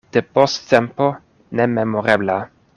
Depost 0.15 0.63
tempo 0.71 1.11
nememorebla. 1.59 2.43